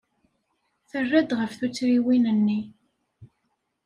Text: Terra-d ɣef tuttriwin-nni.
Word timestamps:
Terra-d 0.89 1.29
ɣef 1.39 1.51
tuttriwin-nni. 1.59 2.61